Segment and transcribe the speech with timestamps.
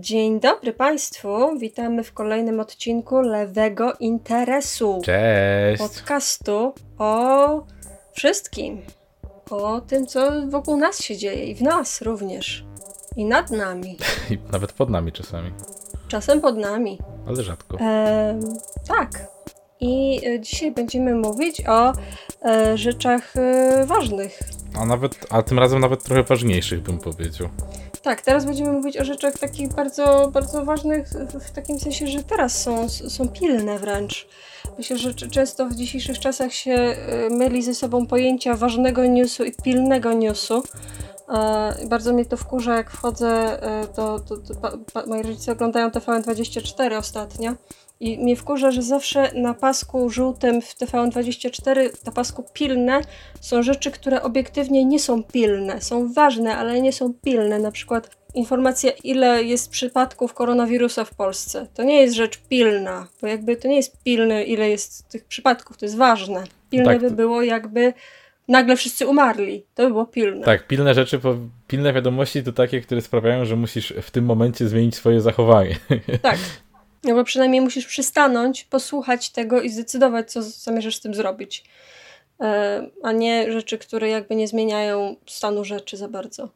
[0.00, 5.00] Dzień dobry Państwu, witamy w kolejnym odcinku Lewego Interesu.
[5.04, 5.82] Cześć!
[5.82, 7.66] Podcastu o
[8.12, 8.82] wszystkim.
[9.50, 12.64] O tym, co wokół nas się dzieje i w nas również.
[13.16, 13.96] I nad nami.
[14.30, 15.50] I nawet pod nami czasami.
[16.08, 16.98] Czasem pod nami.
[17.26, 17.78] Ale rzadko.
[17.80, 18.40] E,
[18.88, 19.28] tak.
[19.80, 21.92] I e, dzisiaj będziemy mówić o
[22.44, 24.40] e, rzeczach e, ważnych.
[24.76, 27.48] A nawet, a tym razem nawet trochę ważniejszych bym powiedział.
[28.02, 31.08] Tak, teraz będziemy mówić o rzeczach takich bardzo, bardzo ważnych,
[31.40, 34.28] w takim sensie, że teraz są, są pilne wręcz.
[34.78, 39.52] Myślę, że często w dzisiejszych czasach się y, myli ze sobą pojęcia ważnego newsu i
[39.52, 40.62] pilnego newsu.
[41.88, 43.60] Bardzo mnie to wkurza, jak wchodzę
[43.96, 44.18] do.
[44.18, 47.54] do, do, do moi rodzice oglądają TVN24 ostatnio.
[48.00, 53.00] I mnie wkurza, że zawsze na pasku żółtym w TVN24, na pasku pilne,
[53.40, 55.80] są rzeczy, które obiektywnie nie są pilne.
[55.80, 57.58] Są ważne, ale nie są pilne.
[57.58, 61.66] Na przykład informacja, ile jest przypadków koronawirusa w Polsce.
[61.74, 65.76] To nie jest rzecz pilna, bo jakby to nie jest pilne, ile jest tych przypadków,
[65.76, 66.44] to jest ważne.
[66.70, 67.92] Pilne tak, by było, jakby
[68.48, 69.64] nagle wszyscy umarli.
[69.74, 70.44] To by było pilne.
[70.44, 71.20] Tak, pilne rzeczy,
[71.66, 75.76] pilne wiadomości to takie, które sprawiają, że musisz w tym momencie zmienić swoje zachowanie.
[76.22, 76.38] Tak,
[77.04, 81.64] no bo przynajmniej musisz przystanąć, posłuchać tego i zdecydować, co zamierzasz z tym zrobić.
[82.40, 86.48] E, a nie rzeczy, które jakby nie zmieniają stanu rzeczy za bardzo.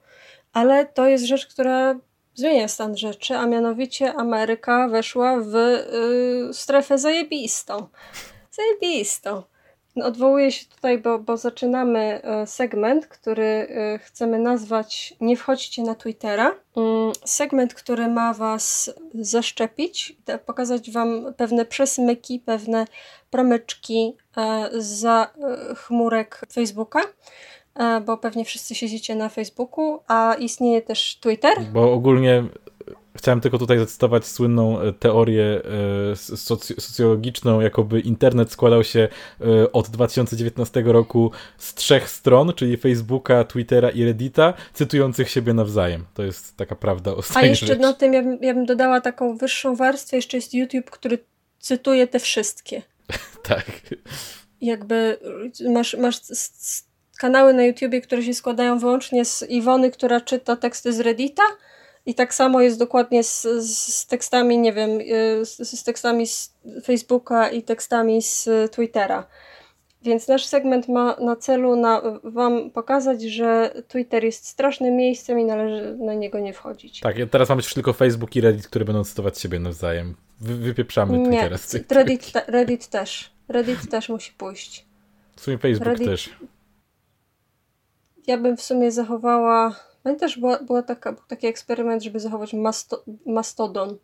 [0.52, 1.96] Ale to jest rzecz, która
[2.34, 7.88] zmienia stan rzeczy, a mianowicie Ameryka weszła w y, strefę zajebistą.
[8.50, 9.42] Zajebistą.
[9.96, 15.83] No, odwołuję się tutaj, bo, bo zaczynamy e, segment, który e, chcemy nazwać Nie wchodźcie
[15.83, 16.55] na Twittera.
[16.77, 22.84] Mm, segment, który ma Was zaszczepić, pokazać Wam pewne przesmyki, pewne
[23.30, 25.30] promyczki e, za
[25.77, 27.00] chmurek Facebooka
[28.06, 31.62] bo pewnie wszyscy siedzicie na Facebooku, a istnieje też Twitter.
[31.72, 32.44] Bo ogólnie
[33.16, 35.62] Chciałem tylko tutaj zacytować słynną e, teorię
[36.12, 39.08] e, soc socjologiczną, jakoby internet składał się
[39.41, 46.05] e, od 2019 roku z trzech stron, czyli Facebooka, Twittera i Reddita, cytujących siebie nawzajem.
[46.14, 49.36] To jest taka prawda o A jeszcze na tym ja bym, ja bym dodała taką
[49.36, 51.18] wyższą warstwę, jeszcze jest YouTube, który
[51.58, 52.83] cytuje te wszystkie.
[53.42, 53.67] tak.
[54.61, 55.18] Jakby
[55.73, 56.17] masz, masz
[57.18, 61.42] kanały na YouTubie, które się składają wyłącznie z Iwony, która czyta teksty z Reddita,
[62.06, 66.55] i tak samo jest dokładnie z, z tekstami, nie wiem, y, z, z, tekstami z
[66.84, 69.27] Facebooka i tekstami z Twittera.
[70.02, 75.44] Więc nasz segment ma na celu na, Wam pokazać, że Twitter jest strasznym miejscem i
[75.44, 77.00] należy na niego nie wchodzić.
[77.00, 80.14] Tak, teraz mamy już tylko Facebook i Reddit, które będą cytować siebie nawzajem.
[80.40, 83.30] Wy, wypieprzamy nie, Twittera z tych Reddit, te, Reddit też.
[83.48, 84.86] Reddit też musi pójść.
[85.36, 86.06] W sumie Facebook Reddit...
[86.06, 86.30] też.
[88.27, 93.05] Ja bym w sumie zachowała Pamiętasz, była, była taka, był taki eksperyment, żeby zachować masto,
[93.27, 93.98] Mastodon.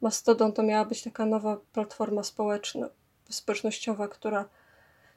[0.00, 2.88] Mastodon to miała być taka nowa platforma społeczna,
[3.30, 4.48] społecznościowa, która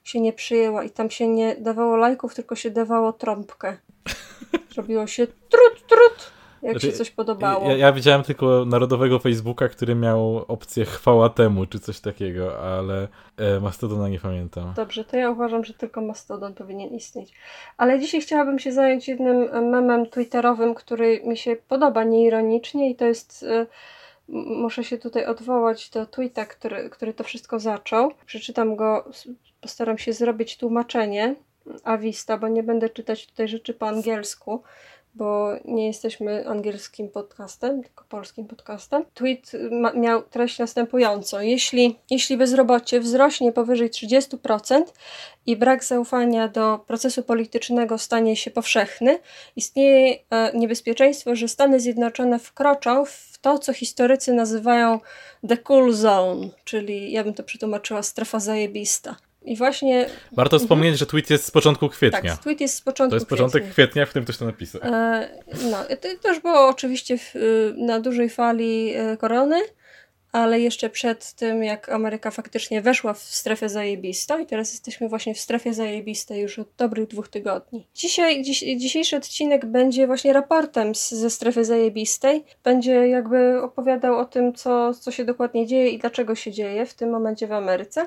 [0.03, 3.77] się nie przyjęła i tam się nie dawało lajków, tylko się dawało trąbkę.
[4.77, 7.69] Robiło się trut, trut jak znaczy, się coś podobało.
[7.69, 13.07] Ja, ja, widziałem tylko narodowego Facebooka, który miał opcję chwała temu, czy coś takiego, ale
[13.37, 14.73] e, Mastodona nie pamiętam.
[14.75, 17.33] Dobrze, to ja uważam, że tylko Mastodon powinien istnieć.
[17.77, 23.05] Ale dzisiaj chciałabym się zająć jednym memem twitterowym, który mi się podoba nieironicznie i to
[23.05, 23.43] jest...
[23.43, 23.65] E,
[24.47, 28.11] muszę się tutaj odwołać do tweeta, który, który to wszystko zaczął.
[28.25, 29.11] Przeczytam go,
[29.61, 31.35] postaram się zrobić tłumaczenie
[31.83, 34.63] Avista, bo nie będę czytać tutaj rzeczy po angielsku
[35.15, 39.05] bo nie jesteśmy angielskim podcastem, tylko polskim podcastem.
[39.13, 41.39] Tweet ma, miał treść następującą.
[41.39, 44.83] Jeśli, jeśli bezrobocie wzrośnie powyżej 30%
[45.45, 49.19] i brak zaufania do procesu politycznego stanie się powszechny,
[49.55, 54.99] istnieje e, niebezpieczeństwo, że Stany Zjednoczone wkroczą w to, co historycy nazywają
[55.47, 59.15] the cool zone, czyli ja bym to przetłumaczyła strefa zajebista.
[59.49, 60.05] I właśnie.
[60.31, 60.59] Warto mhm.
[60.59, 62.31] wspomnieć, że tweet jest z początku kwietnia.
[62.31, 64.81] Tak, tweet jest z początku To jest początek kwietnia, kwietnia w którym ktoś to napisał.
[64.83, 65.29] E,
[65.71, 65.77] no,
[66.21, 67.33] to, już było oczywiście w,
[67.77, 69.61] na dużej fali e, korony
[70.31, 75.33] ale jeszcze przed tym, jak Ameryka faktycznie weszła w strefę zajebistą i teraz jesteśmy właśnie
[75.33, 77.87] w strefie zajebistej już od dobrych dwóch tygodni.
[77.95, 82.43] Dzisiaj, dziś, dzisiejszy odcinek będzie właśnie raportem z, ze strefy zajebistej.
[82.63, 86.93] Będzie jakby opowiadał o tym, co, co się dokładnie dzieje i dlaczego się dzieje w
[86.93, 88.05] tym momencie w Ameryce.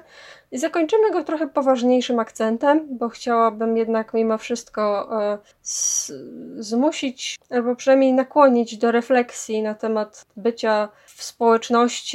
[0.53, 6.13] I zakończymy go trochę poważniejszym akcentem, bo chciałabym jednak mimo wszystko e, z,
[6.57, 12.12] zmusić, albo przynajmniej nakłonić do refleksji na temat bycia w społeczności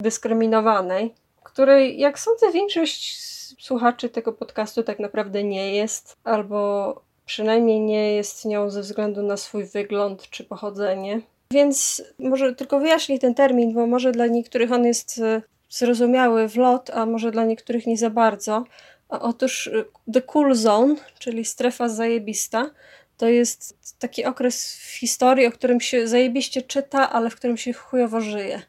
[0.00, 3.18] dyskryminowanej, której, jak sądzę, większość
[3.60, 9.36] słuchaczy tego podcastu tak naprawdę nie jest, albo przynajmniej nie jest nią ze względu na
[9.36, 11.20] swój wygląd czy pochodzenie.
[11.52, 16.56] Więc może tylko wyjaśnię ten termin, bo może dla niektórych on jest e, zrozumiały w
[16.56, 18.64] lot, a może dla niektórych nie za bardzo.
[19.08, 22.70] Otóż e, The Cool Zone, czyli strefa zajebista,
[23.16, 27.72] to jest taki okres w historii, o którym się zajebiście czyta, ale w którym się
[27.72, 28.62] chujowo żyje.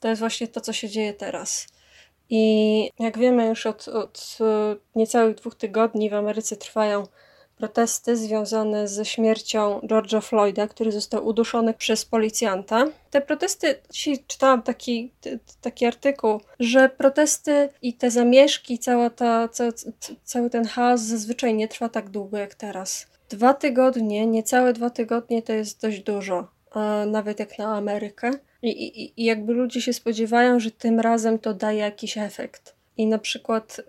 [0.00, 1.66] To jest właśnie to, co się dzieje teraz.
[2.30, 7.06] I jak wiemy już od, od e, niecałych dwóch tygodni w Ameryce trwają
[7.58, 12.84] protesty związane ze śmiercią George'a Floyda, który został uduszony przez policjanta.
[13.10, 15.12] Te protesty, dzisiaj czytałam taki,
[15.60, 19.64] taki artykuł, że protesty i te zamieszki, cała ta, ca,
[20.24, 23.06] cały ten chaos zazwyczaj nie trwa tak długo jak teraz.
[23.28, 26.48] Dwa tygodnie, niecałe dwa tygodnie to jest dość dużo,
[27.06, 28.30] nawet jak na Amerykę.
[28.62, 32.74] I, i, jakby ludzie się spodziewają, że tym razem to daje jakiś efekt.
[32.96, 33.80] I na przykład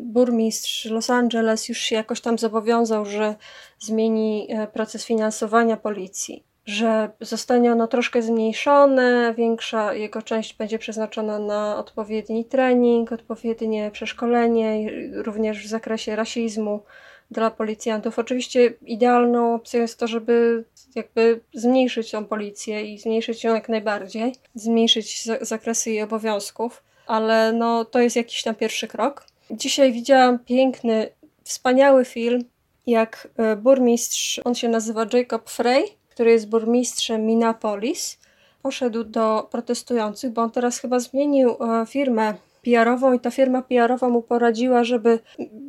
[0.00, 3.34] burmistrz Los Angeles już się jakoś tam zobowiązał, że
[3.78, 11.38] zmieni e, proces finansowania policji, że zostanie ono troszkę zmniejszone, większa jego część będzie przeznaczona
[11.38, 16.82] na odpowiedni trening, odpowiednie przeszkolenie, również w zakresie rasizmu
[17.30, 18.18] dla policjantów.
[18.18, 20.64] Oczywiście idealną opcją jest to, żeby
[20.94, 27.84] jakby zmniejszyć tą policję i zmniejszyć ją jak najbardziej, zmniejszyć zakresy jej obowiązków, ale no
[27.84, 29.26] to jest jakiś tam pierwszy krok.
[29.50, 31.08] Dzisiaj widziałam piękny,
[31.44, 32.44] wspaniały film,
[32.86, 38.18] jak e, burmistrz, on się nazywa Jacob Frey, który jest burmistrzem Minneapolis,
[38.62, 42.34] poszedł do protestujących, bo on teraz chyba zmienił e, firmę
[42.66, 45.18] PR-ową i ta firma PR-owa mu poradziła, żeby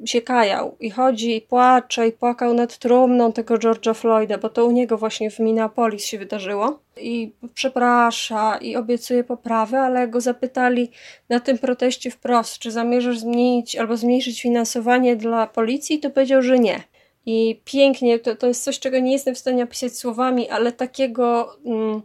[0.06, 0.76] się kajał.
[0.80, 4.98] I chodzi i płacze i płakał nad trumną tego George'a Floyda, bo to u niego
[4.98, 6.80] właśnie w Minneapolis się wydarzyło.
[7.02, 10.92] I przeprasza i obiecuje poprawę, ale go zapytali
[11.30, 16.60] na tym proteście wprost, czy zamierzasz zmienić albo zmniejszyć finansowanie dla policji, to powiedział, że
[16.60, 16.84] nie.
[17.26, 21.58] I pięknie, to, to jest coś, czego nie jestem w stanie opisać słowami, ale takiego...
[21.66, 22.02] Mm,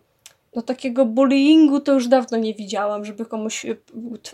[0.57, 3.77] no takiego bullyingu to już dawno nie widziałam, żeby komuś y,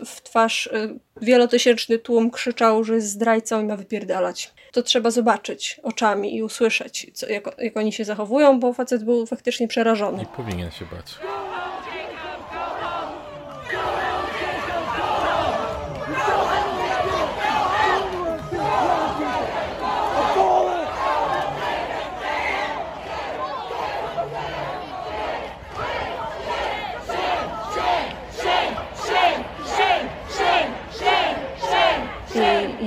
[0.05, 4.53] w twarz y, wielotysięczny tłum krzyczał, że jest zdrajcą i ma wypierdalać.
[4.71, 9.25] To trzeba zobaczyć oczami i usłyszeć, co, jak, jak oni się zachowują, bo facet był
[9.25, 10.17] faktycznie przerażony.
[10.17, 11.17] Nie powinien się bać.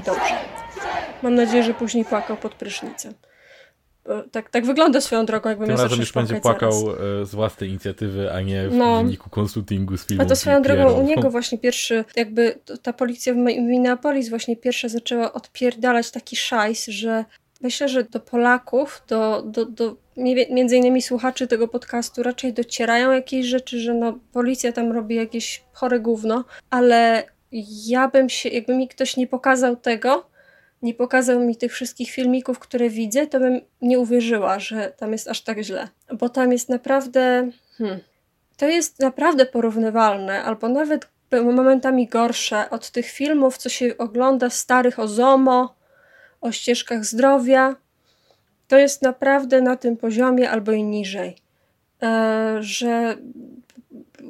[0.06, 0.34] Dobrze.
[1.22, 3.14] Mam nadzieję, że później płakał pod prysznicem.
[4.32, 7.00] Tak, tak wygląda swoją drogą, jakby Tym miał razem już będzie płakał zaraz.
[7.22, 9.02] E, z własnej inicjatywy, a nie w no.
[9.02, 10.22] wyniku konsultingu z filmu.
[10.22, 14.88] A to swoją drogą u niego właśnie pierwszy, jakby ta policja w Minneapolis właśnie pierwsza
[14.88, 17.24] zaczęła odpierdalać taki szajs, że
[17.60, 19.96] myślę, że do Polaków, do, do, do
[20.50, 25.62] między innymi słuchaczy tego podcastu raczej docierają jakieś rzeczy, że no policja tam robi jakieś
[25.72, 27.24] chore gówno, ale
[27.86, 30.26] ja bym się, jakby mi ktoś nie pokazał tego,
[30.82, 35.28] nie pokazał mi tych wszystkich filmików, które widzę, to bym nie uwierzyła, że tam jest
[35.28, 35.88] aż tak źle.
[36.18, 37.50] Bo tam jest naprawdę.
[37.78, 38.00] Hmm,
[38.56, 41.08] to jest naprawdę porównywalne, albo nawet
[41.40, 45.74] momentami gorsze od tych filmów, co się ogląda starych o ZOMO,
[46.40, 47.76] o ścieżkach zdrowia.
[48.68, 51.36] To jest naprawdę na tym poziomie albo i niżej.
[52.02, 53.16] E, że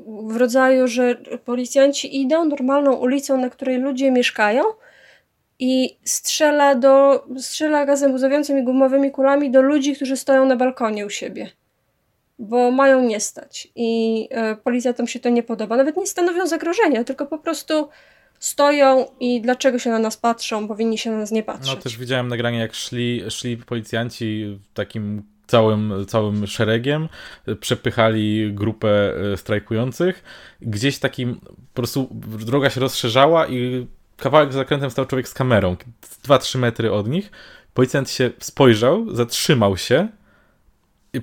[0.06, 4.62] w rodzaju, że policjanci idą normalną ulicą, na której ludzie mieszkają
[5.58, 11.06] i strzela, do, strzela gazem łzawiącym i gumowymi kulami do ludzi, którzy stoją na balkonie
[11.06, 11.50] u siebie.
[12.38, 13.68] Bo mają nie stać.
[13.76, 15.76] I e, policjantom się to nie podoba.
[15.76, 17.88] Nawet nie stanowią zagrożenia, tylko po prostu
[18.38, 21.74] stoją i dlaczego się na nas patrzą, powinni się na nas nie patrzeć.
[21.74, 27.08] No też widziałem nagranie, jak szli, szli policjanci takim całym, całym szeregiem,
[27.60, 30.24] przepychali grupę e, strajkujących.
[30.60, 32.08] Gdzieś takim po prostu
[32.46, 35.76] droga się rozszerzała i kawałek za zakrętem stał człowiek z kamerą,
[36.24, 37.30] 2-3 metry od nich.
[37.74, 40.08] Policjant się spojrzał, zatrzymał się,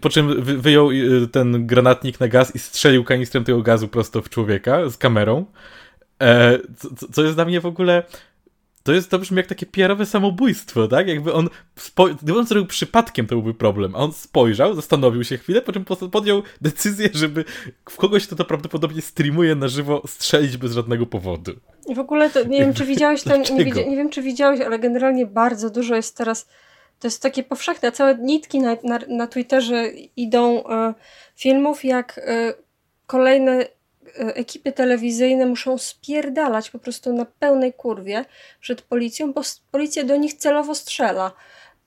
[0.01, 0.93] po czym wyjął e,
[1.31, 5.45] ten granatnik na gaz i strzelił kanistrem tego gazu prosto w człowieka z kamerą.
[6.21, 6.59] E,
[7.11, 8.03] co jest dla mnie w ogóle
[8.89, 11.07] to jest, to brzmi jak takie PR-owe samobójstwo, tak?
[11.07, 11.49] Jakby on,
[12.21, 15.85] gdyby on zrobił przypadkiem, to byłby problem, a on spojrzał, zastanowił się chwilę, po czym
[16.11, 17.45] podjął decyzję, żeby
[17.89, 21.51] w kogoś, kto to prawdopodobnie streamuje na żywo, strzelić bez żadnego powodu.
[21.87, 24.79] I w ogóle to, nie wiem, czy widziałeś ten, nie, nie, wiem, czy widziałeś, ale
[24.79, 26.47] generalnie bardzo dużo jest teraz,
[26.99, 30.93] to jest takie powszechne, całe nitki na, na, na Twitterze idą e,
[31.35, 32.53] filmów, jak e,
[33.07, 33.65] kolejne
[34.15, 38.25] ekipy telewizyjne muszą spierdalać po prostu na pełnej kurwie
[38.61, 41.31] przed policją, bo policja do nich celowo strzela.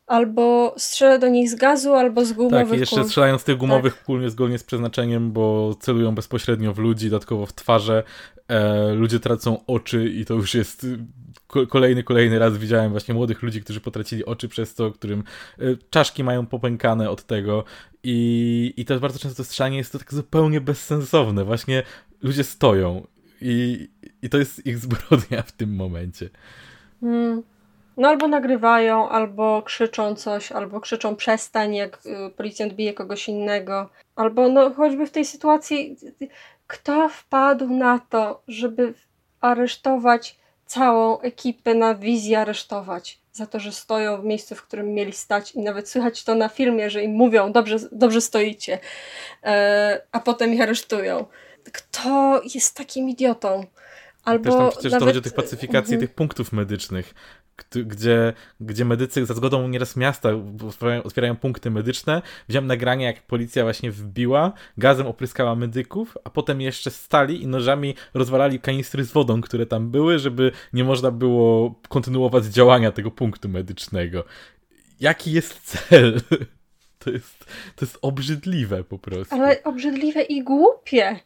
[0.06, 3.04] albo strzela do nich z gazu, albo z gumowych Tak, i jeszcze kul.
[3.04, 4.04] strzelają z tych gumowych Tak.
[4.04, 8.02] kul niezgodnie z przeznaczeniem, bo celują bezpośrednio w ludzi, dodatkowo w twarze.
[8.48, 10.98] E, ludzie tracą oczy i to już jest y,
[11.46, 15.24] ko- kolejny, kolejny raz widziałem właśnie młodych ludzi, którzy potracili oczy przez to, którym
[15.60, 17.64] y, czaszki mają popękane od tego
[18.04, 21.44] i, i też bardzo często strzelanie jest to tak zupełnie bezsensowne.
[21.44, 21.82] Właśnie
[22.22, 23.06] ludzie stoją
[23.40, 23.88] i,
[24.22, 26.28] i to jest ich zbrodnia w tym momencie.
[27.02, 27.42] Mm.
[27.96, 33.90] No albo nagrywają, albo krzyczą coś, albo krzyczą przestań, jak y, policjant bije kogoś innego.
[34.16, 35.96] Albo no choćby w tej sytuacji,
[36.66, 38.94] kto wpadł na to, żeby
[39.40, 45.12] aresztować całą ekipę na wizji aresztować za to, że stoją w miejscu, w którym mieli
[45.12, 48.78] stać i nawet słychać to na filmie, że im mówią, dobrze, dobrze stoicie,
[49.44, 51.24] e, a potem ich aresztują.
[51.73, 53.66] Kto jest takim idiotą?
[54.25, 55.00] Albo Też tam przecież nawet...
[55.00, 56.00] to chodzi o tych pacyfikacji Mhm.
[56.00, 57.14] tych punktów medycznych,
[57.75, 60.28] gdzie, gdzie medycy za zgodą nieraz miasta
[61.04, 62.23] otwierają, punkty medyczne.
[62.49, 67.95] Widziałem nagranie, jak policja właśnie wbiła, gazem opryskała medyków, a potem jeszcze stali i nożami
[68.14, 73.49] rozwalali kanistry z wodą, które tam były, żeby nie można było kontynuować działania tego punktu
[73.49, 74.25] medycznego.
[75.00, 76.21] Jaki jest cel?
[77.04, 77.45] To jest,
[77.76, 79.35] to jest obrzydliwe po prostu.
[79.35, 81.21] Ale obrzydliwe i głupie.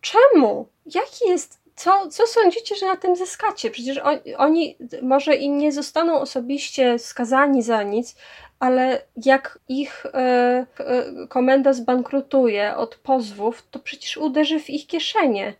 [0.00, 0.68] Czemu?
[0.94, 1.66] Jaki jest.
[1.74, 3.70] Co, co sądzicie, że na tym zyskacie?
[3.70, 8.16] Przecież on, oni może i nie zostaną osobiście skazani za nic,
[8.58, 10.10] ale jak ich e,
[10.78, 15.54] e, komenda zbankrutuje od pozwów, to przecież uderzy w ich kieszenie.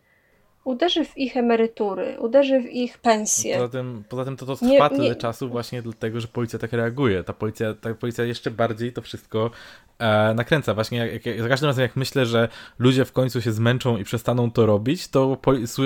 [0.63, 3.55] Uderzy w ich emerytury, uderzy w ich pensje.
[3.55, 6.59] Poza tym, poza tym to, to Nie- trwa tyle nie- czasu właśnie dlatego, że policja
[6.59, 7.23] tak reaguje.
[7.23, 9.51] Ta policja, ta policja jeszcze bardziej to wszystko
[9.99, 10.73] e, nakręca.
[10.73, 12.47] Właśnie jak, jak, za każdym razem jak myślę, że
[12.79, 15.77] ludzie w końcu się zmęczą i przestaną to robić, to, s-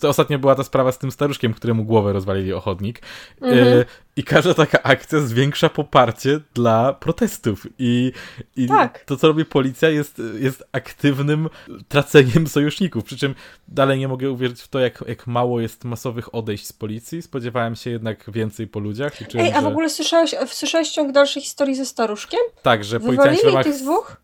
[0.00, 3.02] to ostatnio była ta sprawa z tym staruszkiem, któremu głowę rozwalili o chodnik.
[3.40, 3.78] Mhm.
[3.80, 3.84] E,
[4.16, 7.66] I każda taka akcja zwiększa poparcie dla protestów.
[7.78, 8.12] I,
[8.56, 9.04] i Tak.
[9.04, 11.48] to, co robi policja, jest, jest aktywnym
[11.88, 13.04] traceniem sojuszników.
[13.04, 13.34] Przy czym
[13.68, 17.22] dalej nie mogę uwierzyć w to, jak, jak mało jest masowych odejść z policji.
[17.22, 19.20] Spodziewałem się jednak więcej po ludziach.
[19.20, 19.68] Liczyłem, Ej, a w że...
[19.68, 22.40] ogóle słyszałeś, słyszałeś ciąg dalszej historii ze staruszkiem?
[22.62, 23.64] Tak, że policjanci w Wywalili ramach...
[23.64, 24.16] tych dwóch,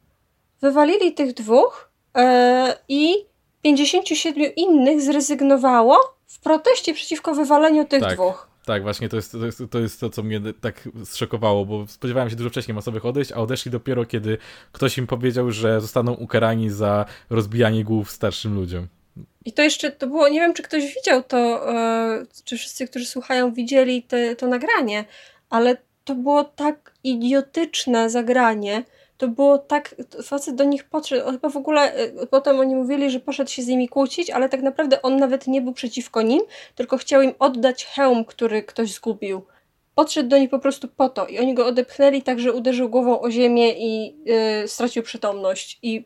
[0.60, 3.14] wywalili tych dwóch e, i
[3.62, 8.14] 57 innych zrezygnowało w proteście przeciwko wywaleniu tych Tak.
[8.14, 8.48] dwóch.
[8.66, 12.30] Tak, właśnie to jest, to jest to, jest to, co mnie tak zszokowało, bo spodziewałem
[12.30, 14.38] się dużo wcześniej masowych odejść, a odeszli dopiero, kiedy
[14.72, 18.86] ktoś im powiedział, że zostaną ukarani za rozbijanie głów starszym ludziom.
[19.44, 23.06] I to jeszcze, to było, nie wiem czy ktoś widział to, e, czy wszyscy, którzy
[23.06, 25.04] słuchają, widzieli te, to nagranie,
[25.50, 28.84] ale to było tak idiotyczne zagranie,
[29.18, 33.20] to było tak, facet do nich podszedł, chyba w ogóle, e, potem oni mówili, że
[33.20, 36.42] poszedł się z nimi kłócić, ale tak naprawdę on nawet nie był przeciwko nim,
[36.74, 39.42] tylko chciał im oddać hełm, który ktoś zgubił.
[39.94, 43.20] Podszedł do nich po prostu po to i oni go odepchnęli tak, że uderzył głową
[43.20, 46.04] o ziemię i e, stracił przytomność i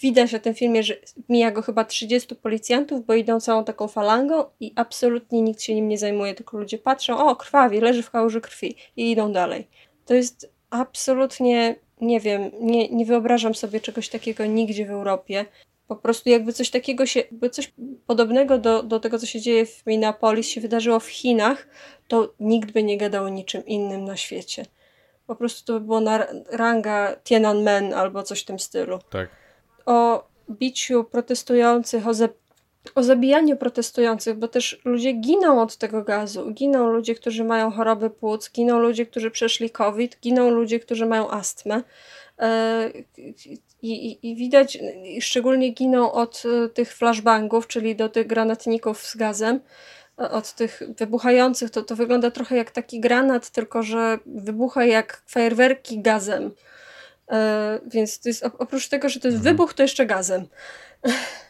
[0.00, 0.94] widać na tym filmie, że
[1.28, 5.88] mija go chyba 30 policjantów, bo idą całą taką falangą i absolutnie nikt się nim
[5.88, 9.68] nie zajmuje, tylko ludzie patrzą, o krwawi, leży w kałuży krwi i idą dalej.
[10.04, 15.46] To jest absolutnie, nie wiem, nie, nie wyobrażam sobie czegoś takiego nigdzie w Europie.
[15.88, 17.72] Po prostu jakby coś takiego się, jakby coś
[18.06, 21.68] podobnego do, do tego, co się dzieje w Minneapolis się wydarzyło w Chinach,
[22.08, 24.66] to nikt by nie gadał o niczym innym na świecie.
[25.26, 29.28] Po prostu to by było na ranga Tiananmen albo coś w tym stylu Tak.
[29.86, 32.14] o biciu protestujących, o,
[32.94, 36.50] o zabijaniu protestujących, bo też ludzie giną od tego gazu.
[36.50, 41.30] Giną ludzie, którzy mają choroby płuc, giną ludzie, którzy przeszli COVID, giną ludzie, którzy mają
[41.30, 41.82] astmę.
[42.38, 42.90] E,
[43.82, 44.78] I, i, I widać,
[45.20, 49.60] szczególnie giną od e, tych flashbangów, czyli do tych granatników z gazem,
[50.20, 51.70] e, od tych wybuchających.
[51.70, 56.50] To, to wygląda trochę jak taki granat, tylko że wybucha jak fajerwerki gazem.
[57.86, 59.56] Więc to jest, op- oprócz tego, że to jest Mhm.
[59.56, 60.46] wybuch, to jeszcze gazem.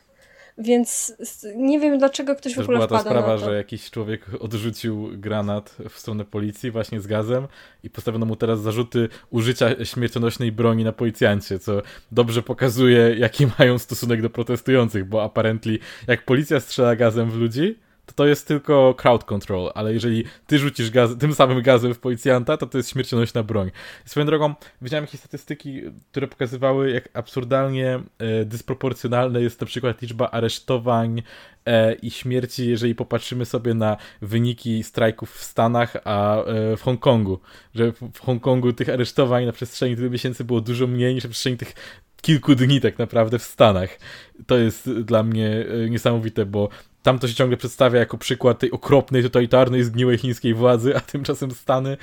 [0.58, 1.16] Więc
[1.56, 5.76] nie wiem, dlaczego ktoś w Też ogóle była ta sprawa, że jakiś człowiek odrzucił granat
[5.88, 7.46] w stronę policji właśnie z gazem
[7.82, 13.78] i postawiono mu teraz zarzuty użycia śmiercionośnej broni na policjancie, co dobrze pokazuje, jaki mają
[13.78, 18.94] stosunek do protestujących, bo apparently jak policja strzela gazem w ludzi, to to jest tylko
[18.94, 22.90] crowd control, ale jeżeli ty rzucisz gaz, tym samym gazem w policjanta, to to jest
[22.90, 23.70] śmiercionośna broń.
[24.04, 30.30] Swoją drogą, widziałem jakieś statystyki, które pokazywały, jak absurdalnie e, dysproporcjonalna jest na przykład liczba
[30.30, 31.22] aresztowań
[31.66, 37.40] e, i śmierci, jeżeli popatrzymy sobie na wyniki strajków w Stanach, a e, w Hongkongu.
[37.74, 41.30] Że w, w Hongkongu tych aresztowań na przestrzeni tylu miesięcy było dużo mniej niż na
[41.30, 41.74] przestrzeni tych
[42.22, 43.98] kilku dni tak naprawdę w Stanach.
[44.46, 46.68] To jest dla mnie e, niesamowite, bo
[47.02, 51.50] tam to się ciągle przedstawia jako przykład tej okropnej, totalitarnej, zgniłej chińskiej władzy, a tymczasem
[51.50, 51.96] Stany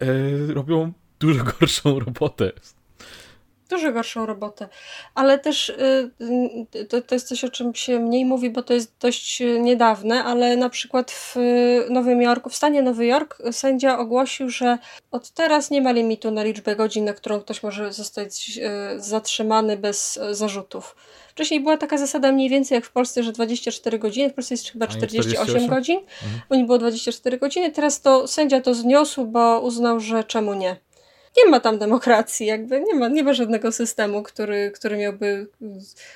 [0.00, 0.06] e,
[0.54, 2.52] robią dużo gorszą robotę
[3.68, 4.68] dużo gorszą robotę.
[5.14, 6.10] Ale też y,
[6.74, 9.60] y, to, to jest coś, o czym się mniej mówi, bo to jest dość y,
[9.60, 11.36] niedawne, ale na przykład w
[11.90, 14.78] Nowym Jorku, w stanie Nowy Jork sędzia ogłosił, że
[15.10, 18.60] od teraz nie ma limitu na liczbę godzin, na którą ktoś może zostać
[18.96, 20.96] zatrzymany bez zarzutów.
[21.38, 24.70] Wcześniej była taka zasada mniej więcej jak w Polsce, że 24 godziny, w Polsce jest
[24.70, 25.70] chyba 48, 48?
[25.70, 26.42] godzin, mhm.
[26.50, 30.76] u nich było 24 godziny, teraz to sędzia to zniósł, bo uznał, że czemu nie
[31.38, 35.46] nie ma tam demokracji, jakby nie ma, nie ma żadnego systemu, który, który miałby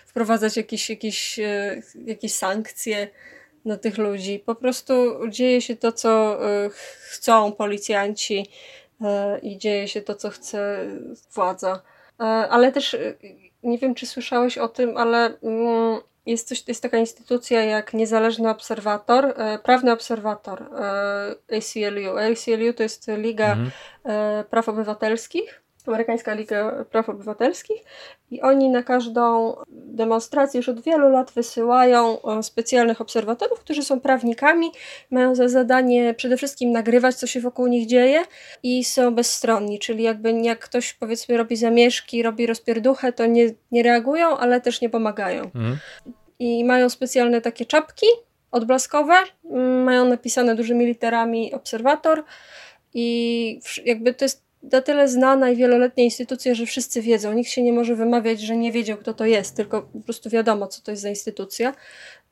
[0.07, 3.09] wprowadzać jakieś, jakieś, e, jakieś sankcje
[3.65, 4.43] na tych ludzi.
[4.47, 4.93] Po prostu
[5.29, 6.71] dzieje się to, co e,
[7.11, 8.47] chcą policjanci
[9.01, 10.87] e, i dzieje się to, co chce
[11.35, 11.83] władza.
[12.51, 12.97] Ale też
[13.63, 18.51] nie wiem, czy słyszałeś o tym, ale mm, jest, coś, jest taka instytucja jak niezależny
[18.51, 22.19] obserwator, e, prawny obserwator e, ACLU.
[22.19, 23.71] ACLU to jest Liga mhm.
[24.05, 27.85] e, Praw Obywatelskich, Amerykańska Liga Praw Obywatelskich
[28.31, 34.01] i oni na każdą demonstrację już od wielu lat wysyłają e, specjalnych obserwatorów, którzy są
[34.01, 34.71] prawnikami,
[35.11, 38.25] mają za zadanie przede wszystkim nagrywać, co się wokół nich dzieje
[38.63, 43.83] i są bezstronni, czyli jakby jak ktoś powiedzmy robi zamieszki, robi rozpierduchę, to nie, nie
[43.83, 45.43] reagują, ale też nie pomagają.
[45.43, 45.79] Mhm.
[46.39, 48.07] I mają specjalne takie czapki
[48.51, 49.15] odblaskowe,
[49.85, 52.25] mają napisane dużymi literami obserwator
[52.95, 57.33] i jakby to jest na tyle znana i wieloletnia instytucja, że wszyscy wiedzą.
[57.33, 60.67] Nikt się nie może wymawiać, że nie wiedział, kto to jest, tylko po prostu wiadomo,
[60.67, 61.75] co to jest za instytucja.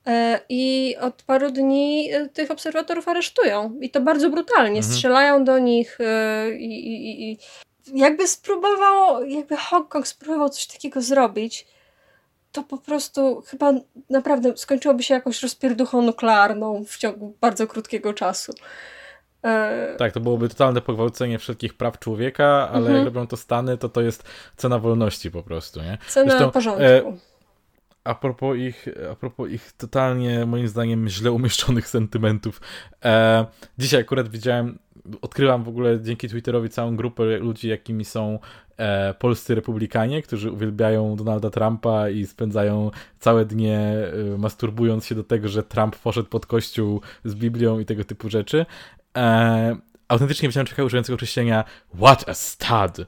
[0.07, 3.79] E, I od paru dni e, tych obserwatorów aresztują.
[3.81, 4.77] I to bardzo brutalnie.
[4.77, 4.93] Mhm.
[4.93, 7.37] Strzelają do nich e, i, i, i
[7.93, 11.67] jakby spróbował, jakby Hongkong spróbował coś takiego zrobić,
[12.51, 13.73] to po prostu chyba
[14.09, 18.53] naprawdę skończyłoby się jakąś rozpierduchą nuklearną w ciągu bardzo krótkiego czasu.
[19.43, 22.95] E, tak, to byłoby totalne pogwałcenie wszelkich praw człowieka, ale mhm.
[22.95, 24.23] jak robią to Stany, to to jest
[24.55, 25.97] cena wolności po prostu, nie?
[26.07, 26.83] Cena Zresztą, porządku.
[26.83, 27.01] E,
[28.03, 32.61] a propos ich, a propos ich totalnie, moim zdaniem, źle umieszczonych sentymentów.
[33.05, 33.45] E,
[33.77, 34.79] dzisiaj akurat widziałem,
[35.21, 38.39] odkryłam w ogóle dzięki Twitterowi całą grupę ludzi, jakimi są
[38.77, 43.79] e, polscy republikanie, którzy uwielbiają Donalda Trumpa i spędzają całe dnie
[44.33, 48.29] e, masturbując się do tego, że Trump poszedł pod kościół z Biblią i tego typu
[48.29, 48.65] rzeczy.
[49.17, 49.75] E,
[50.07, 51.63] autentycznie widziałem człowieka używającego określenia
[51.95, 53.07] What a stud!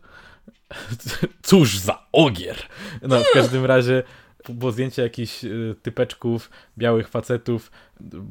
[1.44, 2.58] Cóż za ogier!
[3.02, 4.04] No, w każdym razie
[4.50, 5.50] było zdjęcie jakichś e,
[5.82, 7.72] typeczków, białych facetów,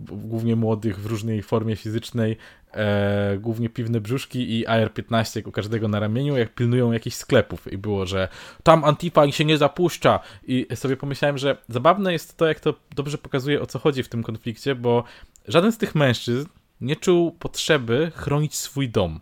[0.09, 2.37] głównie młodych w różnej formie fizycznej,
[2.73, 7.79] e, głównie piwne brzuszki i AR-15 u każdego na ramieniu, jak pilnują jakichś sklepów i
[7.79, 8.29] było, że
[8.63, 13.19] tam Antifa się nie zapuszcza i sobie pomyślałem, że zabawne jest to, jak to dobrze
[13.19, 15.05] pokazuje o co chodzi w tym konflikcie, bo
[15.49, 16.49] żaden z tych mężczyzn
[16.83, 19.21] nie czuł potrzeby chronić swój dom.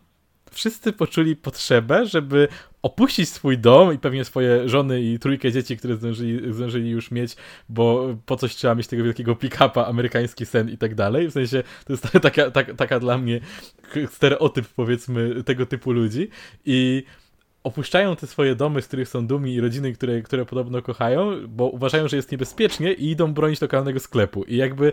[0.51, 2.49] Wszyscy poczuli potrzebę, żeby
[2.83, 7.37] opuścić swój dom i pewnie swoje żony i trójkę dzieci, które zdążyli, zdążyli już mieć,
[7.69, 11.29] bo po coś trzeba mieć tego wielkiego pick-upa, amerykański sen i tak dalej.
[11.29, 13.41] W sensie to jest taka, taka, taka dla mnie
[14.11, 16.29] stereotyp, powiedzmy, tego typu ludzi.
[16.65, 17.05] I
[17.65, 21.69] opuszczają te swoje domy, z których są dumni i rodziny, które, które podobno kochają, bo
[21.69, 24.45] uważają, że jest niebezpiecznie i idą bronić lokalnego sklepu.
[24.45, 24.93] I jakby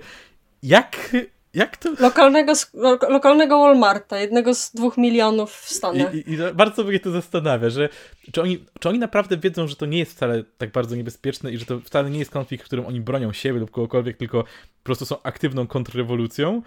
[0.63, 1.15] jak
[1.53, 1.93] jak to?
[1.99, 6.15] Lokalnego, lo, lokalnego Walmarta, jednego z dwóch milionów w Stanach.
[6.15, 7.89] I, i, bardzo mnie to zastanawia, że
[8.31, 11.57] czy oni, czy oni naprawdę wiedzą, że to nie jest wcale tak bardzo niebezpieczne i
[11.57, 14.83] że to wcale nie jest konflikt, w którym oni bronią siebie lub kogokolwiek, tylko po
[14.83, 16.61] prostu są aktywną kontrrewolucją.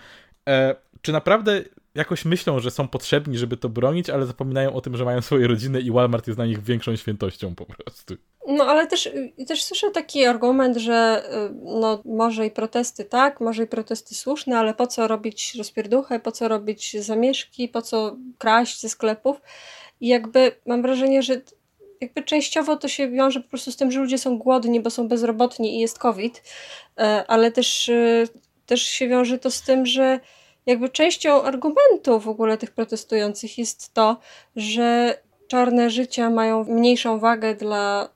[0.48, 1.62] E, czy naprawdę
[1.94, 5.46] jakoś myślą, że są potrzebni, żeby to bronić, ale zapominają o tym, że mają swoje
[5.46, 8.16] rodziny i Walmart jest dla nich większą świętością po prostu.
[8.48, 9.08] No ale też,
[9.46, 14.58] też słyszę taki argument, że y, no, może i protesty tak, może i protesty słuszne,
[14.58, 19.40] ale po co robić rozpierduchę, po co robić zamieszki, po co kraść ze sklepów.
[20.00, 21.40] I jakby mam wrażenie, że
[22.00, 25.08] jakby częściowo to się wiąże po prostu z tym, że ludzie są głodni, bo są
[25.08, 28.28] bezrobotni i jest COVID, y, ale też, y,
[28.66, 30.20] też się wiąże to z tym, że
[30.66, 34.16] jakby częścią argumentu w ogóle tych protestujących jest to,
[34.56, 35.18] że
[35.50, 38.08] czarne życia mają mniejszą wagę dla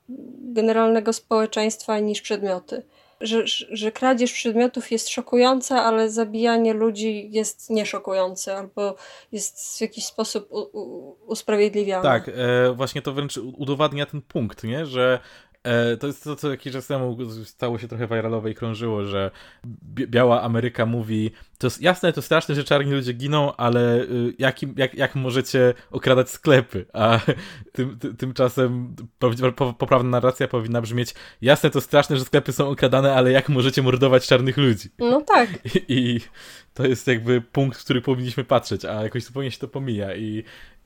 [0.54, 2.82] generalnego społeczeństwa niż przedmioty.
[3.20, 8.96] Że, że kradzież przedmiotów jest szokująca, ale zabijanie ludzi jest nieszokujące albo
[9.32, 12.02] jest w jakiś sposób u, u, usprawiedliwiane.
[12.02, 14.86] Tak, e, właśnie to wręcz udowadnia ten punkt, nie?
[14.86, 15.20] że
[16.00, 19.30] to jest to, co jakiś czas temu stało się trochę viralowe i krążyło, że
[19.84, 24.56] biała Ameryka mówi, to jest jasne, to straszne, że czarni ludzie giną, ale y, jak,
[24.76, 26.86] jak, jak możecie okradać sklepy?
[26.92, 27.20] A
[27.72, 28.96] tym, ty, tymczasem
[29.78, 34.26] poprawna narracja powinna brzmieć, jasne, to straszne, że sklepy są okradane, ale jak możecie mordować
[34.26, 34.88] czarnych ludzi?
[34.98, 35.50] No tak.
[35.74, 36.20] I, i
[36.74, 40.44] to jest jakby punkt, w który powinniśmy patrzeć, a jakoś zupełnie się to pomija i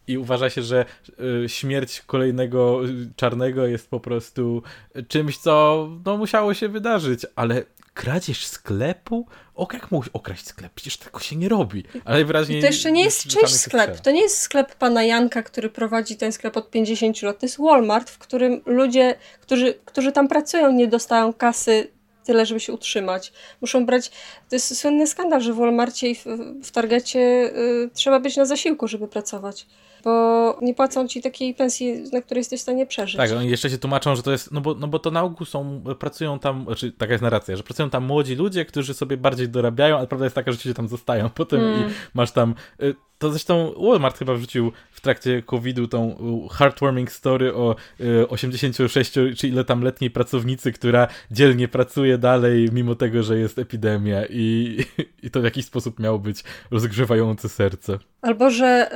[0.09, 0.85] i uważa się, że
[1.45, 2.81] y, śmierć kolejnego
[3.17, 4.63] czarnego jest po prostu
[5.09, 7.63] czymś, co no, musiało się wydarzyć, ale
[7.95, 9.27] kradzież sklepu?
[9.55, 10.73] O, jak mógł okraść sklep?
[10.75, 11.85] Przecież tego się nie robi.
[12.05, 12.59] Ale najwyraźniej...
[12.59, 14.01] I to jeszcze nie jest czyjś sklep.
[14.01, 17.39] To nie jest sklep pana Janka, który prowadzi ten sklep od 50 lat.
[17.39, 21.98] To jest Walmart, w którym ludzie, którzy, którzy tam pracują, nie dostają kasy
[22.29, 23.33] tyle, żeby się utrzymać.
[23.61, 24.11] Muszą brać.
[24.49, 26.27] To jest słynny skandal, że w Walmarcie i w,
[26.63, 27.21] w Targecie
[27.57, 29.67] y, trzeba być na zasiłku, żeby pracować
[30.05, 33.17] bo nie płacą ci takiej pensji, na której jesteś w stanie przeżyć.
[33.17, 35.47] Tak, oni jeszcze się tłumaczą, że to jest, no bo, no bo to na ogół
[35.47, 39.49] są, pracują tam, znaczy taka jest narracja, że pracują tam młodzi ludzie, którzy sobie bardziej
[39.49, 41.81] dorabiają, ale prawda jest taka, że ci się tam zostają potem mm.
[41.91, 46.17] i masz tam y, to zresztą Walmart chyba wrzucił w trakcie COVID-u tą
[46.53, 47.77] heartwarming story o
[48.29, 53.59] 86 y, czy ile tam letniej pracownicy, która dzielnie pracuje dalej, mimo tego, że jest
[53.59, 54.79] epidemia i,
[55.23, 57.99] i to w jakiś sposób miało być rozgrzewające serce.
[58.23, 58.91] Albo, że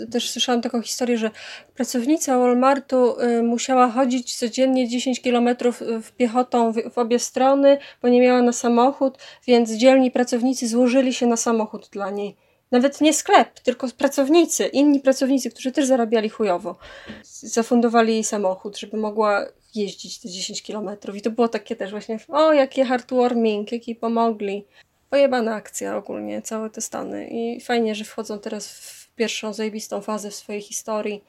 [0.00, 1.30] y, też słyszałam taką historię, że
[1.74, 8.08] pracownica Walmartu y, musiała chodzić codziennie 10 kilometrów w piechotą w, w obie strony, bo
[8.08, 12.41] nie miała na samochód, więc dzielni pracownicy złożyli się na samochód dla niej.
[12.72, 16.76] Nawet nie sklep, tylko pracownicy, inni pracownicy, którzy też zarabiali chujowo.
[17.22, 21.16] Zafundowali jej samochód, żeby mogła jeździć te 10 kilometrów.
[21.16, 24.64] I to było takie też właśnie, o jakie heartwarming, jaki pomogli.
[25.10, 27.28] Pojebana akcja ogólnie, całe te Stany.
[27.30, 31.24] I fajnie, że wchodzą teraz w pierwszą zajebistą fazę w swojej historii,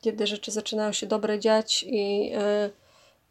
[0.00, 2.30] kiedy rzeczy zaczynają się dobre dziać i...
[2.30, 2.70] Yy,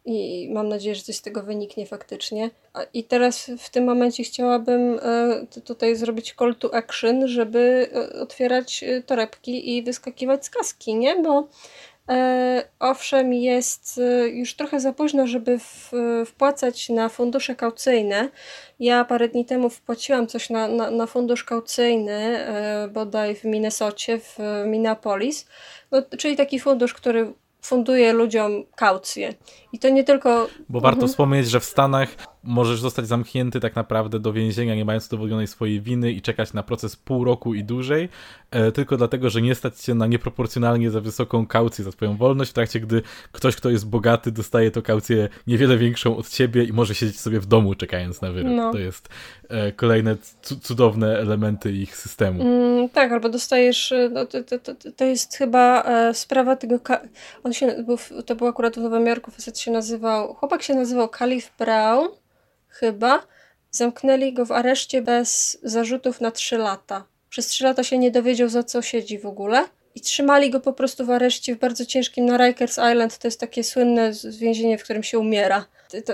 [0.04, 2.50] i mam nadzieję, że coś z tego wyniknie faktycznie.
[2.94, 8.82] I teraz w tym momencie chciałabym e, tutaj zrobić call to action, żeby e, otwierać
[8.82, 11.22] e, torebki i wyskakiwać z kaski, nie?
[11.22, 11.48] Bo
[12.78, 14.00] owszem, jest
[14.32, 15.58] już trochę za późno, żeby
[16.26, 18.28] wpłacać na fundusze kaucyjne.
[18.80, 22.38] Ja parę dni temu wpłaciłam coś na, na, na fundusz kaucyjny,
[22.92, 25.46] bodaj w Minnesocie, w Minneapolis,
[25.90, 27.32] no, czyli taki fundusz, który
[27.62, 29.34] funduje ludziom kaucje.
[29.72, 30.48] I to nie tylko.
[30.68, 31.08] Bo warto mhm.
[31.08, 32.08] wspomnieć, że w Stanach
[32.44, 36.62] możesz zostać zamknięty tak naprawdę do więzienia, nie mając udowodnionej swojej winy i czekać na
[36.62, 38.08] proces pół roku i dłużej,
[38.50, 42.50] e, tylko dlatego, że nie stać się na nieproporcjonalnie za wysoką kaucję za twoją wolność,
[42.50, 46.72] w trakcie gdy ktoś, kto jest bogaty, dostaje to kaucję niewiele większą od ciebie i
[46.72, 48.52] może siedzieć sobie w domu czekając na wyrok.
[48.52, 48.72] No.
[48.72, 49.08] To jest
[49.48, 50.16] e, kolejne
[50.62, 52.42] cudowne elementy ich systemu.
[52.42, 56.78] Mm, tak, albo dostajesz, e, no, to, to, to, to jest chyba e, sprawa tego,
[57.44, 57.84] on się,
[58.26, 62.08] to był akurat w Nowym Jorku, facet się nazywał, chłopak się nazywał Calif Brown,
[62.70, 63.26] chyba,
[63.70, 67.04] zamknęli go w areszcie bez zarzutów na 3 lata.
[67.28, 69.64] Przez 3 lata się nie dowiedział, za co siedzi w ogóle.
[69.94, 73.18] I trzymali go po prostu w areszcie w bardzo ciężkim na Rikers Island.
[73.18, 75.64] To jest takie słynne więzienie, w którym się umiera.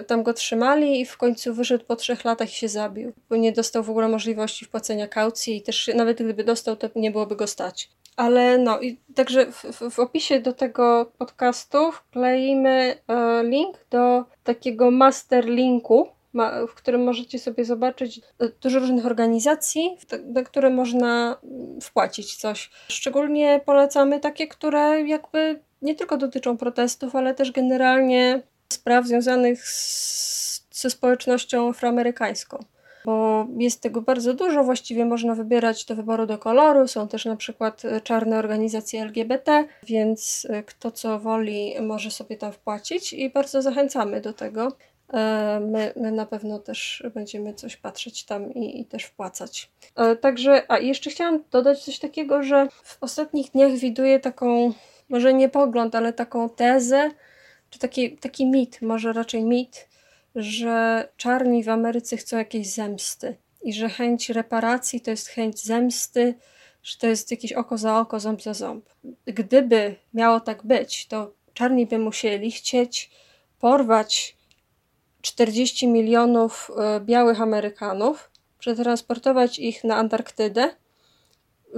[0.06, 3.52] Tam go trzymali i w końcu wyszedł po trzech latach i się zabił, bo nie
[3.52, 7.46] dostał w ogóle możliwości wpłacenia kaucji i też nawet gdyby dostał, to nie byłoby go
[7.46, 7.90] stać.
[8.16, 14.90] Ale no i także w, w, opisie do tego podcastu wkleimy e, link do takiego
[14.90, 16.08] master linku,
[16.68, 22.70] w którym możecie sobie zobaczyć e, dużo różnych organizacji, na które można mm, wpłacić coś.
[22.88, 30.66] Szczególnie polecamy takie, które jakby nie tylko dotyczą protestów, ale też generalnie spraw związanych z,
[30.70, 32.64] ze społecznością afroamerykańską
[33.06, 37.36] bo jest tego bardzo dużo, właściwie można wybierać do wyboru do koloru, są też na
[37.36, 43.30] przykład e, czarne organizacje LGBT, więc e, kto co woli może sobie tam wpłacić i
[43.30, 44.72] bardzo zachęcamy do tego.
[45.12, 49.70] E, my, my na pewno też będziemy coś patrzeć tam i, i też wpłacać.
[49.96, 54.72] E, także, a jeszcze chciałam dodać coś takiego, że w ostatnich dniach widuję taką,
[55.08, 57.10] może nie pogląd, ale taką tezę,
[57.70, 59.88] czy taki, taki mit, może raczej mit,
[60.34, 66.34] że czarni w Ameryce chcą jakiejś zemsty i że chęć reparacji to jest chęć zemsty,
[66.82, 68.88] że to jest jakieś oko za oko, ząb za ząb.
[69.26, 73.10] Gdyby miało tak być, to czarni by musieli chcieć
[73.60, 74.35] porwać
[75.26, 80.70] 40 milionów e, białych Amerykanów, przetransportować ich na Antarktydę,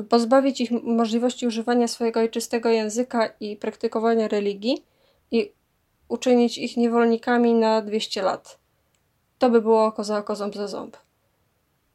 [0.09, 4.85] pozbawić ich możliwości używania swojego ojczystego języka i praktykowania religii
[5.31, 5.53] i
[6.09, 8.59] uczynić ich niewolnikami na 200 lat.
[9.39, 10.97] To by było oko za oko, ząb za ząb.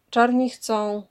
[0.09, 1.03] Czarni chcą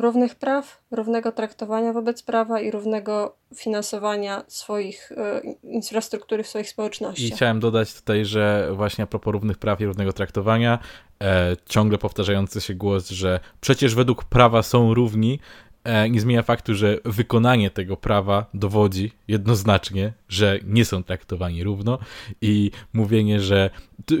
[0.00, 7.28] równych praw, równego traktowania wobec prawa i równego finansowania swoich e, infrastruktury w swoich społecznościach.
[7.28, 10.78] I chciałem dodać tutaj, że właśnie a propos równych praw i równego traktowania,
[11.22, 15.40] e, ciągle powtarzający się głos, że przecież według prawa są równi,
[15.84, 21.98] e, nie zmienia faktu, że wykonanie tego prawa dowodzi jednoznacznie, że nie są traktowani równo
[22.40, 23.70] i mówienie, że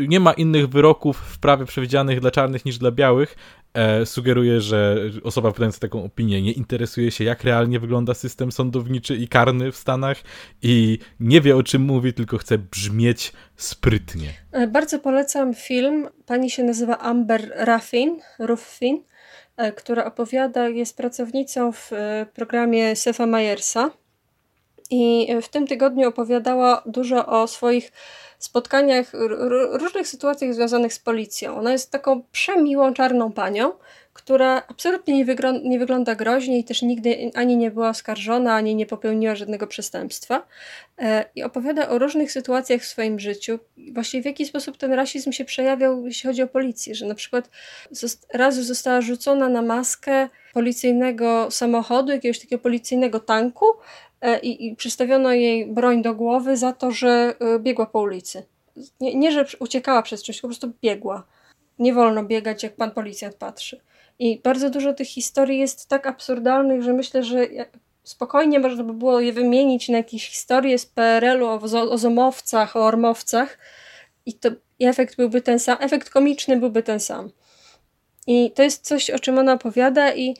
[0.08, 3.36] nie ma innych wyroków w prawie przewidzianych dla czarnych niż dla białych,
[3.74, 9.16] e, sugeruje, że osoba wydająca taką opinię nie interesuje się, jak realnie wygląda system sądowniczy
[9.16, 10.16] i karny w Stanach
[10.62, 14.28] i nie wie o czym mówi, tylko chce brzmieć sprytnie.
[14.52, 16.08] E, bardzo polecam film.
[16.26, 19.02] Pani się nazywa Amber Ruffin, Ruffin
[19.56, 23.90] e, która opowiada, jest pracownicą w e, programie Sefa Myersa
[24.90, 27.92] i w tym tygodniu opowiadała dużo o swoich
[28.44, 29.12] spotkaniach,
[29.72, 31.56] różnych sytuacjach związanych z policją.
[31.56, 33.72] Ona jest taką przemiłą czarną panią,
[34.12, 38.86] która absolutnie nie, nie wygląda groźnie i też nigdy ani nie była oskarżona, ani nie
[38.86, 40.46] popełniła żadnego przestępstwa.
[40.98, 43.58] E, I opowiada o różnych sytuacjach w swoim życiu.
[43.92, 46.94] Właśnie w jaki sposób ten rasizm się przejawiał, jeśli chodzi o policję.
[46.94, 47.50] Że na przykład
[48.32, 53.66] raz została rzucona na maskę policyjnego samochodu, jakiegoś takiego policyjnego tanku,
[54.42, 58.42] i, i przystawiono jej broń do głowy za to, że e, biegła po ulicy.
[59.00, 61.26] Nie, nie że uciekała przez coś, po prostu biegła.
[61.78, 63.80] Nie wolno biegać, jak pan policjant patrzy.
[64.18, 67.46] I bardzo dużo tych historii jest tak absurdalnych, że myślę, że
[68.04, 72.86] spokojnie można by było je wymienić na jakieś historie z PRL-u o, o zomowcach, o
[72.86, 73.58] ormowcach
[74.26, 77.30] i to i efekt byłby ten sam, efekt komiczny byłby ten sam.
[78.26, 80.36] I to jest coś, o czym ona opowiada i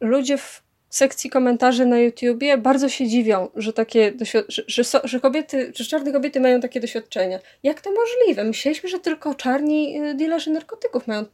[0.00, 5.72] ludzie w sekcji komentarzy na YouTubie bardzo się dziwią, że takie że, że, że kobiety,
[5.76, 7.38] że czarne kobiety mają takie doświadczenia.
[7.62, 8.44] Jak to możliwe?
[8.44, 11.24] Myśleliśmy, że tylko czarni y, dealerzy narkotyków mają,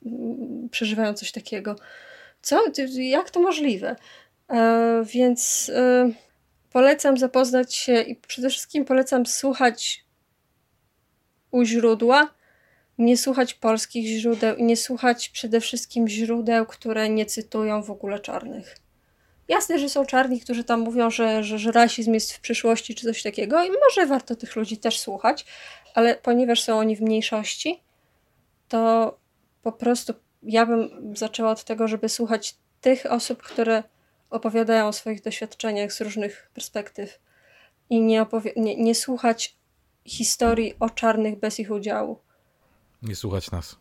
[0.71, 1.77] przeżywają coś takiego.
[2.43, 2.65] Co?
[2.97, 3.97] Jak to możliwe?
[4.51, 6.11] E, więc e,
[6.73, 10.05] polecam zapoznać się i przede wszystkim polecam słuchać
[11.51, 12.35] u źródła,
[12.99, 18.21] nie słuchać polskich źródeł i nie słuchać przede wszystkim źródeł, które nie cytują w ogóle
[18.21, 18.82] czarnych.
[19.53, 23.07] Jasne, że są czarni, którzy tam mówią, że, że, że rasizm jest w przyszłości czy
[23.07, 25.47] coś takiego i może warto tych ludzi też słuchać,
[25.95, 27.83] ale ponieważ są oni w mniejszości,
[28.69, 29.15] to
[29.63, 33.83] po prostu ja bym zaczęła od tego, żeby słuchać tych osób, które
[34.31, 37.19] opowiadają o swoich doświadczeniach z różnych perspektyw
[37.91, 39.57] i nie, nie, nie słuchać
[40.05, 42.19] historii o czarnych bez ich udziału.
[43.03, 43.77] Nie słuchać nas.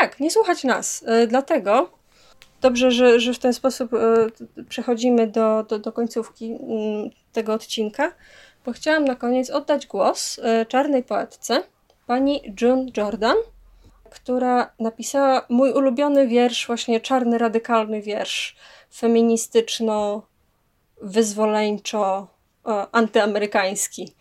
[0.00, 1.04] Tak, nie słuchać nas.
[1.06, 1.98] Yy, dlatego
[2.64, 4.26] Dobrze, że, że w ten sposób e,
[4.68, 8.12] przechodzimy do, do, do końcówki mm, tego odcinka,
[8.64, 11.62] bo chciałam na koniec oddać głos e, czarnej poetce,
[12.06, 13.36] pani June Jordan,
[14.10, 18.56] która napisała mój ulubiony wiersz, właśnie czarny, radykalny wiersz,
[18.94, 20.22] feministyczno,
[21.02, 22.26] wyzwoleńczo,
[22.66, 24.14] e, antyamerykański.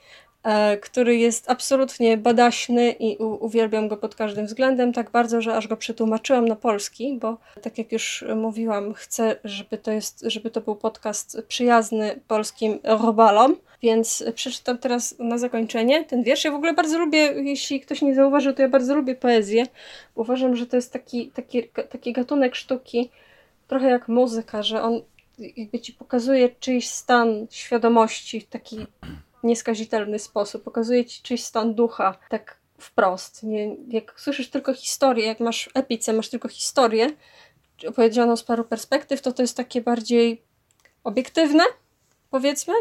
[0.43, 5.67] E, który jest absolutnie badaśny i uwielbiam go pod każdym względem, tak bardzo, że aż
[5.67, 10.62] go przetłumaczyłam na polski, bo tak jak już mówiłam, chcę, żeby to, jest, żeby to
[10.62, 16.43] był podcast przyjazny polskim robalom, więc przeczytam teraz na zakończenie ten wiersz.
[16.43, 19.65] Ja w ogóle bardzo lubię, jeśli ktoś nie zauważył, to ja bardzo lubię poezję.
[20.15, 23.10] Uważam, że to jest taki, taki, taki gatunek sztuki,
[23.67, 25.01] trochę jak muzyka, że on
[25.58, 28.77] jakby ci pokazuje czyjś stan świadomości, taki
[29.43, 30.63] nieskazitelny sposób.
[30.63, 33.43] Pokazuje ci czyjś stan ducha, tak wprost.
[33.43, 37.10] Nie, jak słyszysz tylko historię, jak masz epice, masz tylko historię
[37.88, 40.41] opowiedzianą z paru perspektyw, to to jest takie bardziej
[41.03, 41.63] obiektywne,
[42.29, 42.73] powiedzmy.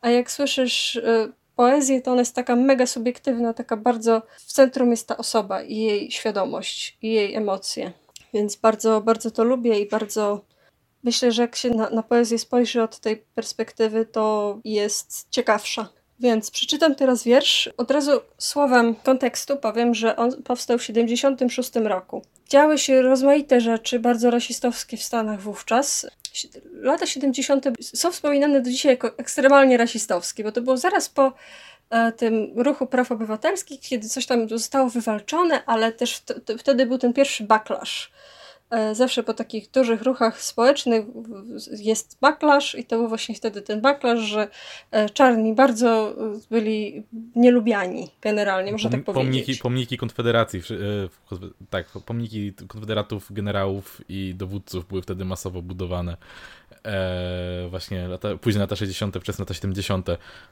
[0.00, 4.90] A jak słyszysz y, poezję, to ona jest taka mega subiektywna, taka bardzo w centrum
[4.90, 7.92] jest ta osoba i jej świadomość, i jej emocje.
[8.34, 10.44] Więc bardzo, bardzo to lubię i bardzo
[11.08, 15.88] Myślę, że jak się na, na poezję spojrzy od tej perspektywy, to jest ciekawsza.
[16.20, 17.70] Więc przeczytam teraz wiersz.
[17.76, 22.22] Od razu słowem kontekstu powiem, że on powstał w 76 roku.
[22.48, 26.06] Działy się rozmaite rzeczy, bardzo rasistowskie w Stanach wówczas.
[26.72, 27.64] Lata 70.
[27.80, 31.32] są wspominane do dzisiaj jako ekstremalnie rasistowskie, bo to było zaraz po
[31.90, 36.22] e, tym ruchu praw obywatelskich, kiedy coś tam zostało wywalczone, ale też
[36.58, 38.10] wtedy był ten pierwszy backlash
[38.92, 41.04] zawsze po takich dużych ruchach społecznych
[41.70, 44.48] jest backlash i to był właśnie wtedy ten backlash, że
[44.90, 46.14] e, czarni bardzo
[46.50, 47.02] byli
[47.36, 49.24] nielubiani generalnie, można tak powiedzieć.
[49.26, 56.16] Pomniki, pomniki Konfederacji, e, tak, pomniki konfederatów, generałów i dowódców były wtedy masowo budowane.
[57.70, 60.08] właśnie lata, później lata 60., wczesne lata 70.,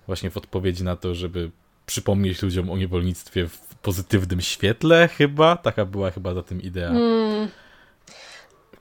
[0.07, 1.51] właśnie w odpowiedzi na to, żeby
[1.87, 6.89] przypomnieć ludziom o niewolnictwie w pozytywnym świetle chyba, taka była chyba za tym idea.
[6.89, 7.49] Hmm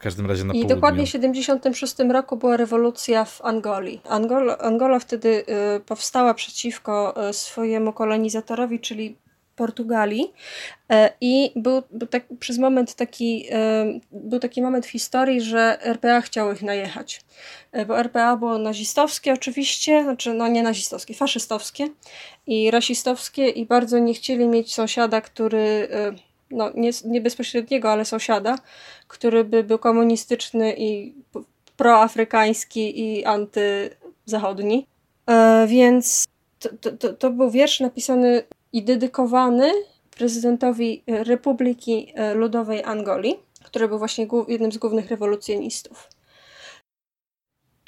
[0.05, 0.75] każdym razie na I południu.
[0.75, 4.01] dokładnie w 76 roku była rewolucja w Angolii.
[4.09, 5.45] Angol, Angola wtedy
[5.77, 9.15] y, powstała przeciwko y, swojemu kolonizatorowi, czyli
[9.55, 10.33] Portugalii
[10.91, 15.81] e, i był, był tak, przez moment taki, e, był taki moment w historii, że
[15.81, 17.21] RPA chciało ich najechać,
[17.71, 21.87] e, bo RPA było nazistowskie oczywiście, znaczy no nie nazistowskie, faszystowskie
[22.47, 25.87] i rasistowskie i bardzo nie chcieli mieć sąsiada, który
[26.51, 28.57] no nie, nie bezpośredniego, ale sąsiada,
[29.07, 31.15] który by był komunistyczny i
[31.77, 34.87] proafrykański i antyzachodni.
[35.67, 36.25] Więc
[36.81, 39.71] to, to, to był wiersz napisany i dedykowany
[40.11, 46.09] prezydentowi Republiki Ludowej Angolii, który był właśnie jednym z głównych rewolucjonistów.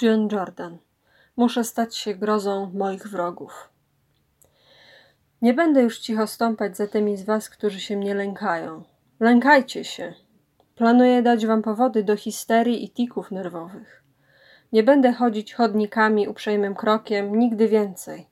[0.02, 0.78] John Jordan.
[1.38, 3.70] Muszę stać się grozą moich wrogów.
[5.42, 8.84] Nie będę już cicho stąpać za tymi z was, którzy się mnie lękają.
[9.20, 10.14] Lękajcie się.
[10.78, 14.04] Planuję dać wam powody do histerii i tików nerwowych.
[14.72, 18.28] Nie będę chodzić chodnikami uprzejmym krokiem nigdy więcej.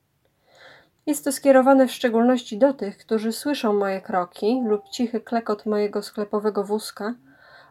[1.06, 6.04] Jest to skierowane w szczególności do tych, którzy słyszą moje kroki lub cichy klekot mojego
[6.04, 7.16] sklepowego wózka,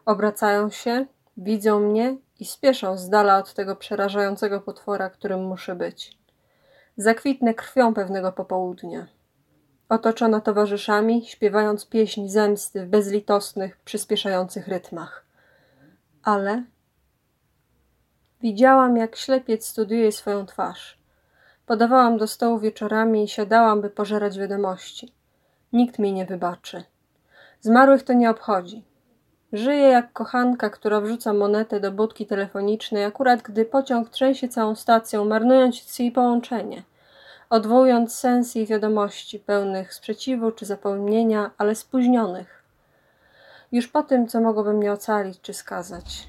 [0.05, 1.05] obracają się,
[1.37, 6.17] widzą mnie i spieszą z dala od tego przerażającego potwora, którym muszę być.
[6.97, 9.07] Zakwitnę krwią pewnego popołudnia.
[9.89, 15.25] Otoczona towarzyszami, śpiewając pieśń zemsty w bezlitosnych, przyspieszających rytmach.
[16.23, 16.63] Ale
[18.41, 21.05] widziałam, jak ślepiec studiuje swoją twarz
[21.65, 25.13] Podawałam do stołu wieczorami i siadałam, by pożerać wiadomości.
[25.73, 26.83] Nikt mi nie wybaczy.
[27.61, 28.83] Zmarłych to nie obchodzi.
[29.53, 35.25] Żyję jak kochanka, która wrzuca monetę do budki telefonicznej, akurat gdy pociąg trzęsie całą stacją,
[35.25, 36.83] marnując jej połączenie,
[37.55, 42.63] odwołując sens jej wiadomości, pełnych sprzeciwu czy zapomnienia, ale spóźnionych.
[43.71, 46.27] Już po tym, co mogłoby mnie ocalić czy skazać.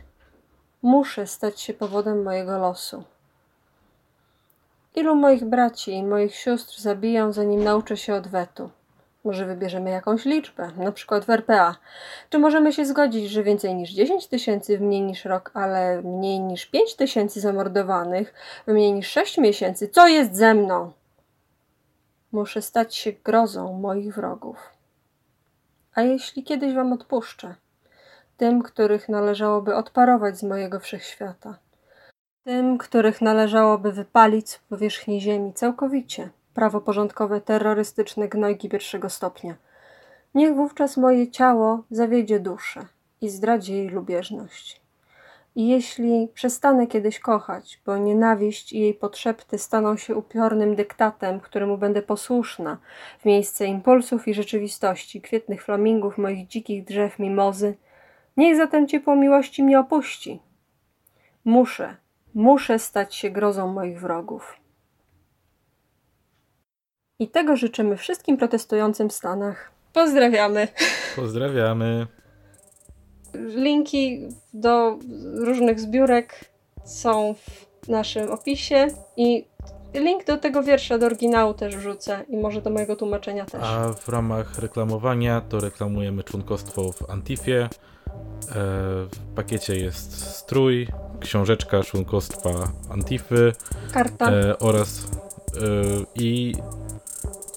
[0.82, 3.04] Muszę stać się powodem mojego losu.
[4.94, 8.70] Ilu moich braci i moich sióstr zabiją, zanim nauczę się odwetu?
[9.24, 11.76] Może wybierzemy jakąś liczbę, na przykład w RPA.
[12.30, 16.40] Czy możemy się zgodzić, że więcej niż 10 tysięcy w mniej niż rok, ale mniej
[16.40, 18.34] niż 5 tysięcy zamordowanych,
[18.66, 19.88] w mniej niż 6 miesięcy?
[19.88, 20.92] Co jest ze mną?
[22.36, 24.56] Muszę stać się grozą moich wrogów.
[25.94, 27.54] A jeśli kiedyś wam odpuszczę?
[28.36, 31.58] Tym, których należałoby odparować z mojego wszechświata
[32.46, 39.54] tym, których należałoby wypalić z powierzchni ziemi całkowicie, prawo porządkowe terrorystyczne gnojki pierwszego stopnia.
[40.34, 42.86] Niech wówczas moje ciało zawiedzie duszę
[43.20, 44.85] i zdradzi jej lubieżność.
[45.56, 51.78] I jeśli przestanę kiedyś kochać, bo nienawiść i jej potrzepty staną się upiornym dyktatem, któremu
[51.78, 52.78] będę posłuszna,
[53.20, 57.74] w miejsce impulsów i rzeczywistości, kwietnych flamingów, moich dzikich drzew, mimozy,
[58.36, 60.40] niech zatem ciepło miłości mnie opuści.
[61.44, 61.96] Muszę,
[62.36, 64.56] Muszę stać się grozą moich wrogów.
[67.18, 69.70] I tego życzymy wszystkim protestującym w Stanach.
[69.92, 70.68] Pozdrawiamy.
[71.16, 72.06] Pozdrawiamy.
[73.54, 74.20] Linki
[74.54, 74.98] do
[75.34, 76.44] różnych zbiórek
[76.84, 77.34] są
[77.84, 79.44] w naszym opisie i
[79.94, 83.62] link do tego wiersza, do oryginału też wrzucę i może do mojego tłumaczenia też.
[83.64, 87.62] A w ramach reklamowania to reklamujemy członkostwo w Antifie.
[87.62, 87.68] E,
[89.04, 90.88] w pakiecie jest strój,
[91.20, 92.50] książeczka członkostwa
[92.90, 93.52] Antify.
[93.92, 94.30] Karta.
[94.30, 95.60] E, oraz e,
[96.14, 96.54] i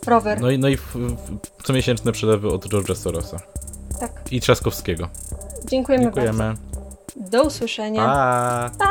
[0.07, 0.41] rower.
[0.41, 3.37] No i, no i w, w, comiesięczne przelewy od George'a Sorosa.
[3.99, 4.11] Tak.
[4.31, 5.09] I Trzaskowskiego.
[5.65, 6.37] Dziękujemy, Dziękujemy.
[6.37, 6.61] bardzo.
[7.15, 8.05] Do usłyszenia.
[8.05, 8.71] Pa.
[8.79, 8.85] pa.